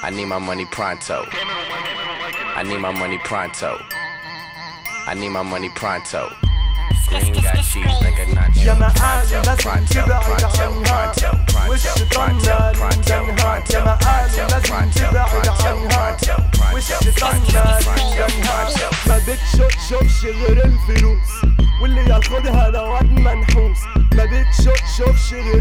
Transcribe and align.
I 0.00 0.10
need 0.10 0.26
my 0.26 0.38
money 0.38 0.64
pronto. 0.64 1.26
I 1.30 2.62
need 2.62 2.78
my 2.78 2.92
money 2.92 3.18
pronto. 3.24 3.78
I 5.06 5.14
need 5.14 5.30
my 5.30 5.42
money 5.42 5.70
pronto. 5.70 6.30
Green 7.08 7.32
got 7.42 7.56
cheese, 7.56 7.86
nigga, 8.04 8.26
nacho. 8.36 8.64
Yeah, 8.64 8.74
my 8.78 8.92
eyes, 9.00 9.32
and 9.32 9.44
that's 9.44 9.62
pronto, 9.64 10.04
pronto, 10.04 10.48
pronto, 10.50 10.84
pronto, 10.84 11.70
Wish 11.70 11.82
the 11.82 12.06
pronto, 12.10 12.72
pronto, 12.74 13.34
pronto, 13.36 13.72
yeah, 13.72 13.84
my 13.84 13.98
eyes, 14.06 14.38
and 14.38 14.50
that's 14.50 14.68
pronto, 14.68 15.08
pronto, 15.08 15.52
pronto, 15.56 15.88
pronto, 15.88 16.74
Wish 16.74 16.88
the 16.88 17.12
pronto, 17.16 17.78
ما 19.08 19.18
بيك 19.26 19.40
شوت 19.56 19.72
شوت 19.88 20.06
شغل 20.22 20.60
الفلوس 20.60 21.30
واللي 21.82 22.10
ياخدها 22.10 22.70
دوت 22.70 23.02
منحوس 23.02 23.78
ما 24.14 24.24
بيك 24.24 24.46
شوت 24.64 24.82
شوت 24.96 25.16
شغل 25.30 25.57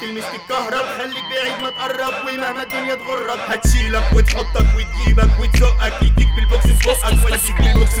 تلمس 0.00 0.24
تتكهرب 0.32 0.86
خليك 0.98 1.24
بعيد 1.30 1.62
ما 1.62 1.70
تقرب. 1.70 2.14
ومهما 2.28 2.62
الدنيا 2.62 2.94
تغرك 2.94 3.40
هتشيلك 3.48 4.04
وتحطك 4.14 4.66
وتجيبك 4.76 5.30
وتزقك 5.40 6.02
يديك 6.02 6.28
بالبوكس 6.36 6.66
بقك 6.86 7.24
ولا 7.24 7.36
بالبوكس 7.60 7.94
في 7.94 8.00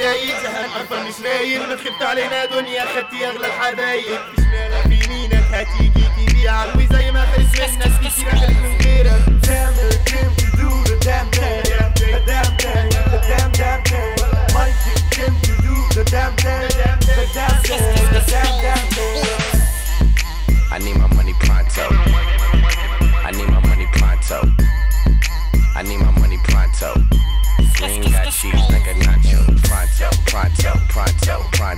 دايق 0.00 0.42
زهقان 0.42 0.70
قرفان 0.70 1.06
مش 1.06 1.20
رايق 1.24 1.68
من 1.68 1.76
خفت 1.76 2.02
علينا 2.02 2.44
دنيا 2.44 2.84
خدتي 2.84 3.26
اغلى 3.26 3.46
الحبايب. 3.46 4.20
مش 4.38 4.44
مالا 4.44 4.82
في 4.82 5.08
مينا 5.08 5.40
هتيجي 5.52 6.04
كبير. 6.16 6.39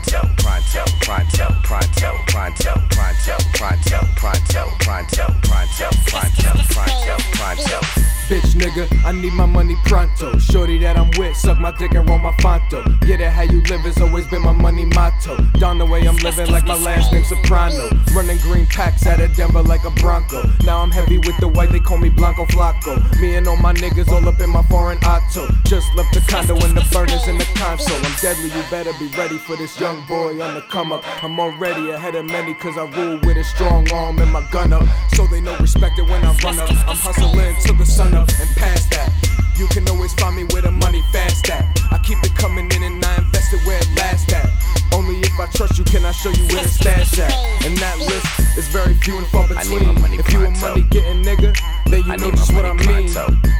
Pronto, 0.02 0.30
pronto, 0.36 0.84
pronto, 1.00 1.46
pronto, 1.62 2.10
pronto, 2.26 2.72
pronto, 2.90 3.36
pronto, 3.54 3.98
pronto, 4.16 4.68
pronto, 4.78 4.78
pronto, 4.78 5.26
pronto, 5.42 5.90
pronto, 6.06 6.64
pronto, 6.68 7.16
pronto. 7.32 8.12
Bitch 8.28 8.54
nigga, 8.54 8.88
I 9.04 9.12
need 9.12 9.32
my 9.34 9.46
money 9.46 9.76
pronto. 9.84 10.38
Shorty 10.38 10.78
that 10.78 10.96
I'm 10.96 11.10
with, 11.18 11.36
suck 11.36 11.58
my 11.58 11.70
dick 11.72 11.94
and 11.94 12.08
roll 12.08 12.18
my 12.18 12.32
fonto. 12.40 12.82
Yeah, 13.06 13.16
that 13.18 13.32
how 13.32 13.42
you 13.42 13.60
live 13.62 13.80
has 13.82 14.00
always 14.00 14.26
been 14.28 14.42
my 14.42 14.52
money 14.52 14.86
motto. 14.86 15.36
Down 15.58 15.78
the 15.78 15.84
way 15.84 16.06
I'm 16.06 16.16
living 16.16 16.50
like 16.50 16.64
my 16.64 16.78
last 16.78 17.12
name 17.12 17.24
Soprano. 17.24 17.90
Running 18.14 18.38
green 18.38 18.66
packs 18.66 19.06
out 19.06 19.20
of 19.20 19.34
Denver 19.36 19.62
like 19.62 19.84
a 19.84 19.90
Bronco. 19.90 20.42
Now 20.64 20.78
I'm 20.78 20.90
heavy 20.90 21.18
with 21.18 21.36
the 21.40 21.48
white, 21.48 21.72
they 21.72 21.80
call 21.80 21.98
me 21.98 22.08
Blanco 22.08 22.46
Flacco. 22.46 22.96
Me 23.20 23.34
and 23.34 23.46
all 23.46 23.56
my 23.58 23.74
niggas 23.74 24.08
all 24.08 24.26
up 24.26 24.40
in 24.40 24.50
my 24.50 24.62
foreign 24.62 24.98
auto. 25.04 25.51
Left 25.94 26.14
the 26.14 26.24
condo 26.26 26.54
and 26.64 26.74
the 26.74 26.80
burners 26.90 27.28
in 27.28 27.36
the 27.36 27.44
console. 27.54 27.96
I'm 27.96 28.16
deadly, 28.22 28.48
you 28.48 28.62
better 28.70 28.92
be 28.98 29.08
ready 29.18 29.36
for 29.36 29.56
this 29.56 29.78
young 29.78 30.00
boy 30.06 30.40
on 30.40 30.54
the 30.54 30.62
come 30.62 30.90
up. 30.90 31.04
I'm 31.22 31.38
already 31.38 31.90
ahead 31.90 32.14
of 32.14 32.24
many 32.24 32.54
cause 32.54 32.78
I 32.78 32.88
rule 32.96 33.20
with 33.24 33.36
a 33.36 33.44
strong 33.44 33.90
arm 33.92 34.18
and 34.18 34.32
my 34.32 34.40
gun 34.50 34.72
up. 34.72 34.84
So 35.14 35.26
they 35.26 35.40
know 35.42 35.54
respect 35.58 35.98
it 35.98 36.08
when 36.08 36.24
I 36.24 36.32
run 36.42 36.58
up. 36.58 36.70
I'm 36.88 36.96
hustling 36.96 37.56
till 37.60 37.74
the 37.76 37.84
sun 37.84 38.14
up 38.14 38.28
and 38.40 38.48
past 38.56 38.90
that. 38.92 39.12
You 39.58 39.66
can 39.68 39.86
always 39.90 40.14
find 40.14 40.34
me 40.34 40.44
where 40.44 40.62
the 40.62 40.70
money 40.70 41.02
fast 41.12 41.50
at. 41.50 41.62
I 41.92 41.98
keep 41.98 42.18
it 42.24 42.34
coming 42.36 42.72
in 42.72 42.82
and 42.82 43.04
I 43.04 43.16
invest 43.18 43.52
it 43.52 43.60
where 43.66 43.76
it 43.78 43.88
lasts 43.94 44.32
at. 44.32 44.48
Only 44.94 45.20
if 45.20 45.38
I 45.38 45.46
trust 45.52 45.76
you 45.78 45.84
can 45.84 46.06
I 46.06 46.12
show 46.12 46.30
you 46.30 46.44
where 46.48 46.62
the 46.62 46.68
stash 46.70 47.18
at. 47.18 47.32
And 47.66 47.76
that 47.76 47.98
list 47.98 48.56
is 48.56 48.66
very 48.68 48.94
few 48.94 49.18
and 49.18 49.26
far 49.26 49.46
between. 49.46 49.84
If 50.18 50.32
you 50.32 50.46
a 50.46 50.50
money 50.50 50.82
getting 50.88 51.22
nigga, 51.22 51.52
then 51.84 52.02
you 52.04 52.12
I 52.12 52.16
know 52.16 52.30
need 52.30 52.36
just 52.36 52.54
what 52.54 52.64
I 52.64 52.72
mean. 52.72 53.12
pronto. 53.12 53.51